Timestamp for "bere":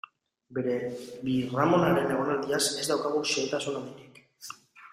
0.57-0.77